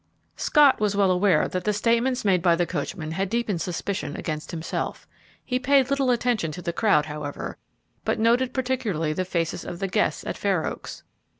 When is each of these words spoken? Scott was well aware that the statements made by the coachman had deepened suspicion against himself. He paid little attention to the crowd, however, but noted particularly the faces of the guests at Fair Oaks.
Scott 0.35 0.79
was 0.79 0.95
well 0.95 1.11
aware 1.11 1.47
that 1.47 1.63
the 1.63 1.73
statements 1.73 2.25
made 2.25 2.41
by 2.41 2.55
the 2.55 2.65
coachman 2.65 3.11
had 3.11 3.29
deepened 3.29 3.61
suspicion 3.61 4.15
against 4.15 4.49
himself. 4.49 5.07
He 5.45 5.59
paid 5.59 5.91
little 5.91 6.09
attention 6.09 6.51
to 6.53 6.61
the 6.63 6.73
crowd, 6.73 7.05
however, 7.05 7.59
but 8.03 8.17
noted 8.17 8.51
particularly 8.51 9.13
the 9.13 9.25
faces 9.25 9.63
of 9.63 9.77
the 9.77 9.87
guests 9.87 10.23
at 10.25 10.39
Fair 10.39 10.65
Oaks. 10.65 11.03